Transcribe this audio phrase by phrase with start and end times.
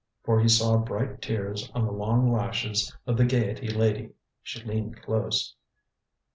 [0.23, 4.13] For he saw bright tears on the long lashes of the Gaiety lady.
[4.41, 5.53] She leaned close.